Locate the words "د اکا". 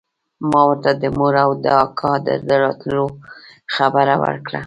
1.63-2.13